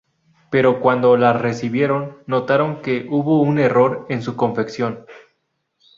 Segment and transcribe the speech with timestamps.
[0.49, 5.05] Pero cuando las recibieron, notaron que hubo un error en su confección.